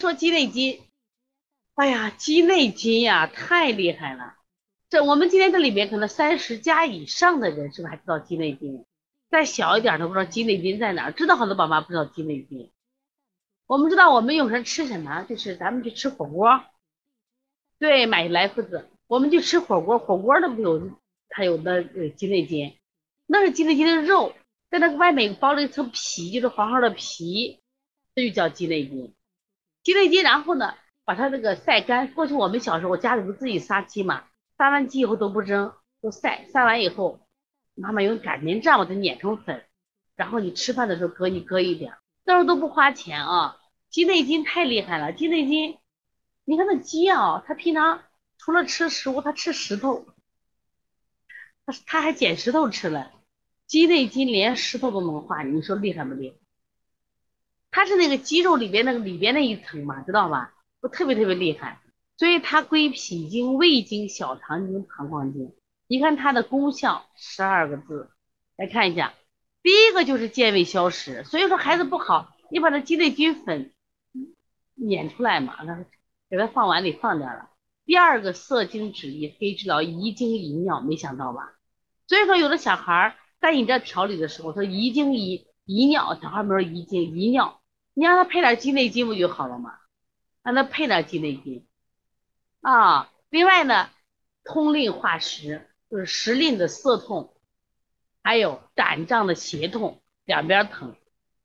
[0.00, 0.80] 说鸡内金，
[1.74, 4.36] 哎呀，鸡内金呀，太厉害了。
[4.88, 8.84] 这我们今天这里面可能三十加以上的人是不是还知道鸡内金？
[9.28, 12.70] 再小一点都不知道鸡内金在哪儿，知道很多宝妈不知道鸡内金。
[13.66, 16.64] 我们知道我们有时候吃什么，就是咱们去吃火锅，
[17.80, 20.92] 对，买来福子，我们去吃火锅，火锅那不有
[21.28, 22.78] 它有的呃鸡内金，
[23.26, 24.32] 那是鸡内金的肉，
[24.70, 27.58] 在那个外面包了一层皮，就是黄黄的皮，
[28.14, 29.12] 这就叫鸡内金。
[29.88, 30.74] 鸡内金，然后呢，
[31.06, 32.12] 把它那个晒干。
[32.12, 34.24] 过去我们小时候我家里不自己杀鸡嘛，
[34.58, 37.26] 杀完鸡以后都不扔，都晒，晒完以后，
[37.74, 39.64] 妈妈用擀面杖把它碾成粉，
[40.14, 41.94] 然后你吃饭的时候搁一搁一点，
[42.26, 43.56] 那时候都不花钱啊。
[43.88, 45.78] 鸡内金太厉害了，鸡内金，
[46.44, 48.02] 你看那鸡啊，它平常
[48.36, 50.06] 除了吃食物，它吃石头，
[51.64, 53.10] 它它还捡石头吃了。
[53.66, 56.36] 鸡内金连石头都能化，你说厉害不厉害？
[57.78, 60.52] 它是那个肌肉里边那个里边那一层嘛，知道吧？
[60.80, 61.80] 不特别特别厉害，
[62.16, 65.52] 所以它归脾经、胃经、小肠经、膀胱经。
[65.86, 68.10] 你看它的功效十二个字，
[68.56, 69.14] 来看一下，
[69.62, 73.70] 第一个就是健胃消食，所以说孩子不好，你把它鸡内金粉。
[74.74, 75.84] 碾出来嘛，那
[76.28, 77.48] 给它放碗里放点了。
[77.84, 81.52] 第二个涩精止痢，可以治疗遗精遗尿，没想到吧？
[82.08, 87.57] 所以说有的小孩在你这调理的时候，说遗精遗遗尿，小孩没说遗精遗尿，
[87.98, 89.74] 你让他配点鸡内金不就好了吗？
[90.44, 91.66] 让他配点鸡内金
[92.60, 93.10] 啊。
[93.28, 93.90] 另外呢，
[94.44, 97.34] 通令化石，就是时令的涩痛，
[98.22, 100.94] 还有胆胀的胁痛，两边疼。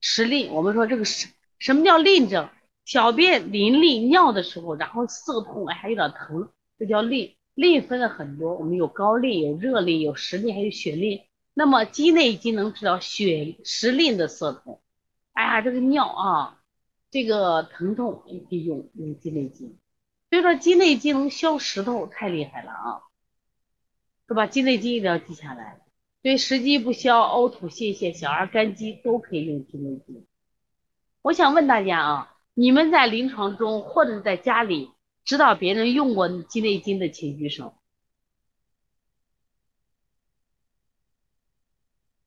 [0.00, 1.28] 时令，我们说这个什
[1.60, 2.48] 什么叫令症？
[2.84, 7.36] 小便淋漓尿的时候，然后涩痛，哎，还有点疼，这叫淋。
[7.54, 11.22] 淋分了很多，我们有高淋，有热淋，有实淋，还有血淋。
[11.54, 14.79] 那么鸡内金能治疗血实淋的涩痛。
[15.32, 16.62] 哎呀，这个尿啊，
[17.10, 19.78] 这个疼痛你可以用用鸡内金。
[20.28, 23.02] 所以说鸡内金能消石头，太厉害了啊，
[24.28, 24.46] 是吧？
[24.46, 25.80] 鸡内金一定要记下来。
[26.22, 30.26] 对食积不消、呕吐泄泻、小儿肝积都可以用鸡内金。
[31.22, 32.36] 我想问大家啊。
[32.54, 34.90] 你们在临床中或者在家里
[35.24, 37.74] 知道别人用过鸡内金的，请举手。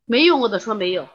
[0.05, 1.07] 没用过的说没有。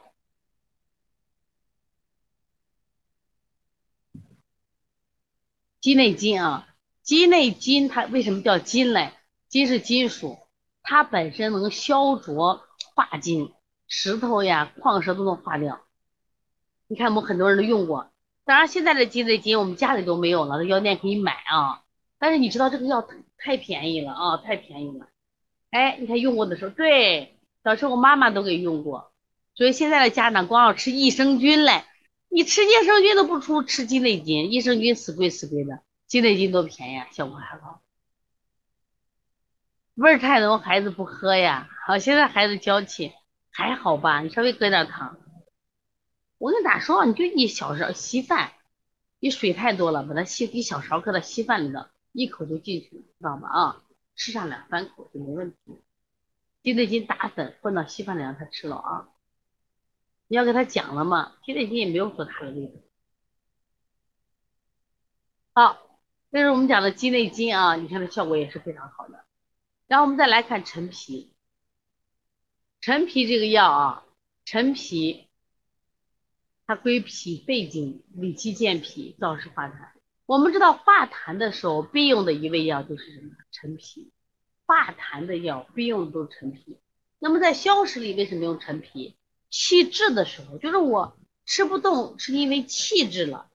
[5.89, 6.69] 鸡内金啊，
[7.03, 9.13] 鸡内金它为什么叫金嘞？
[9.49, 10.37] 金是金属，
[10.83, 12.61] 它本身能消浊
[12.95, 13.55] 化金，
[13.87, 15.81] 石头呀、矿石都能化掉。
[16.89, 18.11] 你看我们很多人都用过。
[18.45, 21.81] 当然，现在的鸡内金我们家里都没有了，药店可以买啊。
[22.19, 25.07] 但是你知道这个药太便宜了啊，太便宜了。
[25.71, 29.11] 哎，你看用过的时候，对，小时候我妈妈都给用过。
[29.55, 31.85] 所以现在的家长光要吃益生菌嘞，
[32.29, 37.83] 你吃益生菌都不出吃鸡内金，益生菌死贵死贵的，鸡内金多便宜，效果还好。
[39.95, 41.69] 味儿太浓，孩子不喝呀。
[41.87, 43.13] 好，现在孩子娇气，
[43.51, 44.21] 还好吧？
[44.21, 45.19] 你稍微搁点糖。
[46.39, 47.05] 我跟咋说？
[47.05, 48.53] 你就一小勺稀饭，
[49.19, 53.49] 你水太多了，把它稀一小勺搁到稀饭里头，一口就进去了，知道吧？
[53.49, 53.83] 啊，
[54.15, 55.57] 吃上两三口就没问题。
[56.63, 59.09] 鸡内金打粉混到稀饭里让他吃了啊。
[60.29, 62.73] 你要给他讲了嘛，鸡内金也没有多大的味道。
[65.55, 65.99] 好，
[66.31, 69.25] 这是我们讲的鸡内金啊，你看它效果也是非常好的。
[69.89, 71.33] 然后我们再来看陈皮，
[72.81, 74.05] 陈皮这个药啊，
[74.45, 75.25] 陈皮。
[76.71, 79.89] 它归脾肺经，理气健脾，燥湿化痰。
[80.27, 83.35] 我们知道化痰的时候必用的一味药就是什么？
[83.51, 84.13] 陈皮。
[84.67, 86.79] 化痰的药必用的都是陈皮。
[87.19, 89.17] 那么在消食里为什么用陈皮？
[89.51, 93.51] 气滞的时候，就是我吃不动，是因为气滞了，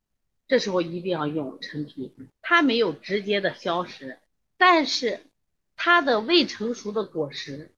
[0.48, 2.14] 这时候一定要用陈皮。
[2.42, 4.20] 它没有直接的消食，
[4.58, 5.26] 但是
[5.76, 7.74] 它的未成熟的果实，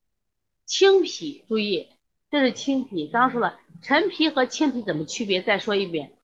[0.66, 1.90] 青皮，注意。
[2.32, 5.42] 这是青皮，刚刚说了，陈皮和青皮怎么区别？
[5.42, 6.18] 再说一遍，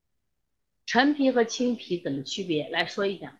[0.86, 2.68] 陈皮和青皮怎么区别？
[2.68, 3.40] 来说一下，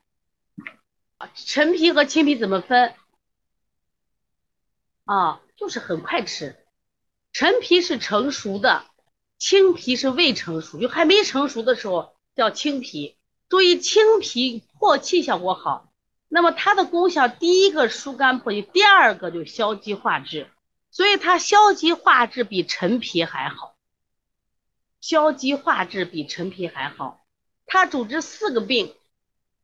[1.36, 2.94] 陈皮和青皮怎么分？
[5.04, 6.61] 啊，就是很快吃，
[7.34, 8.86] 陈皮是成熟的，
[9.38, 13.16] 青皮是未成熟，就还没成熟的时候叫青皮。
[13.50, 15.92] 注意，青皮破气效果好，
[16.28, 20.50] 那么它的功效，第一个疏肝破气，第二个就消积化滞。
[20.90, 23.76] 所以它消积化滞比陈皮还好，
[25.00, 27.22] 消积化滞比陈皮还好。
[27.66, 28.94] 它主治四个病，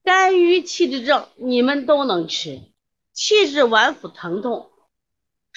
[0.03, 2.61] 肝郁气滞症你们都能吃，
[3.11, 4.71] 气滞脘腹疼痛，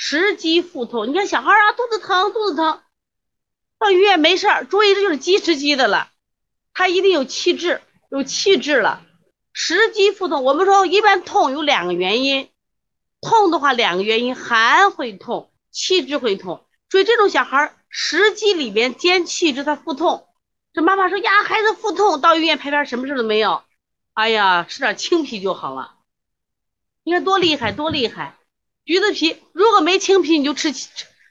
[0.02, 1.10] 食积腹痛。
[1.10, 2.80] 你看小孩啊，肚子疼，肚子疼，
[3.78, 6.10] 到医院没事儿，注意这就是积食积的了，
[6.72, 9.02] 他一定有气滞，有气滞了，
[9.52, 10.42] 食积腹痛。
[10.42, 12.48] 我们说一般痛有两个原因，
[13.20, 16.66] 痛的话两个原因，寒会痛，气滞会痛。
[16.88, 20.26] 所以这种小孩食积里边兼气滞，他腹痛。
[20.72, 23.62] 这妈妈说呀，孩子腹痛，到医院拍片什么事都没有。
[24.14, 25.96] 哎呀，吃点青皮就好了。
[27.02, 28.38] 你看多厉害，多厉害！
[28.84, 30.72] 橘子皮如果没青皮，你就吃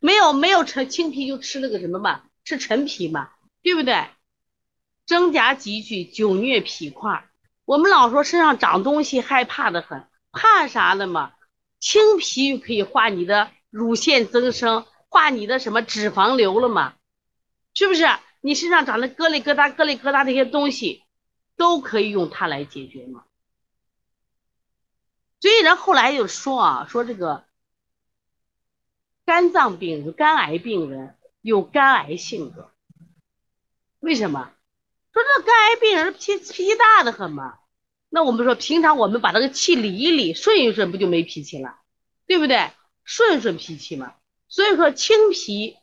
[0.02, 3.30] 没有没有陈青皮就吃那个什么吧，吃陈皮嘛，
[3.62, 4.06] 对不对？
[5.06, 7.26] 真假积聚，久虐脾块。
[7.66, 11.34] 我们老说身上长东西害怕的很，怕啥的嘛？
[11.80, 16.94] 青皮就可以化你的乳腺增生，化你的什么脂肪瘤了嘛？
[17.74, 18.08] 是不是？
[18.42, 21.04] 你身上长的疙里疙瘩、疙里疙瘩那些东西，
[21.58, 23.24] 都可以用它来解决嘛？
[25.60, 27.44] 所以人后来就说啊，说这个
[29.26, 32.72] 肝脏病肝癌病人有肝癌性格，
[34.00, 34.54] 为什么？
[35.12, 37.58] 说这肝癌病人脾脾气大的很嘛？
[38.08, 41.76] 那我们说平常我们把那个气理一理，顺一顺，不就没脾气了？
[42.26, 42.72] 对不对？
[43.04, 44.14] 顺顺脾气嘛。
[44.48, 45.76] 所以说清脾。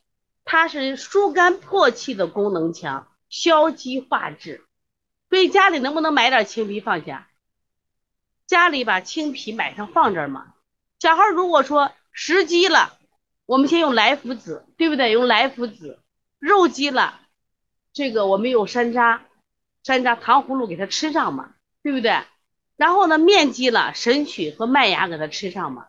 [0.49, 4.65] 它是疏肝破气的功能强，消积化滞，
[5.29, 7.29] 所以家里能不能买点青皮放下？
[8.47, 10.55] 家里把青皮买上放这儿嘛。
[10.99, 12.99] 小孩如果说食积了，
[13.45, 15.11] 我们先用来附子，对不对？
[15.13, 16.01] 用来附子。
[16.39, 17.21] 肉积了，
[17.93, 19.21] 这个我们用山楂，
[19.83, 22.23] 山楂糖葫芦给他吃上嘛，对不对？
[22.77, 25.89] 然后呢，面积了，神曲和麦芽给他吃上嘛。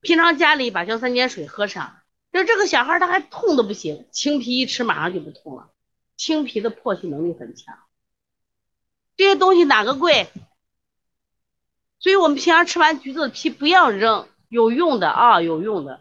[0.00, 1.96] 平常家里把姜三尖水喝上。
[2.32, 5.70] 就这个小孩他还痛的不行，青皮一吃马上就不痛了。
[6.16, 7.76] 青皮的破气能力很强，
[9.16, 10.28] 这些东西哪个贵？
[12.00, 16.00] 所以我们平常吃完橘子的皮不要扔，有用的啊，有用的。